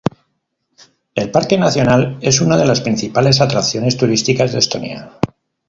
[1.13, 5.19] El parque nacional es una de las principales atracciones turísticas de Estonia.